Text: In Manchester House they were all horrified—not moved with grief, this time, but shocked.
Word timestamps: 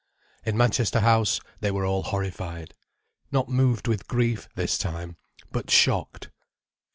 In 0.43 0.57
Manchester 0.57 1.01
House 1.01 1.39
they 1.59 1.69
were 1.69 1.85
all 1.85 2.01
horrified—not 2.01 3.49
moved 3.49 3.87
with 3.87 4.07
grief, 4.07 4.49
this 4.55 4.79
time, 4.79 5.15
but 5.51 5.69
shocked. 5.69 6.31